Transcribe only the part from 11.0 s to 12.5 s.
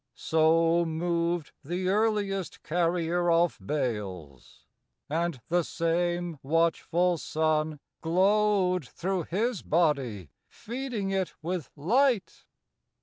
it with light.